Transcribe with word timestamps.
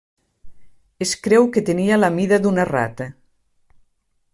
Es 1.05 1.11
creu 1.27 1.47
que 1.57 1.65
tenia 1.69 2.01
la 2.01 2.11
mida 2.17 2.43
d'una 2.47 2.69
rata. 2.75 3.11